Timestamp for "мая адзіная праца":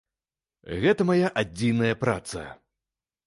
1.09-2.47